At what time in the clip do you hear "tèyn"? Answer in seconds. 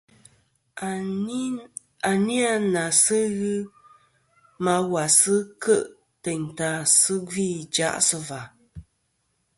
6.23-6.41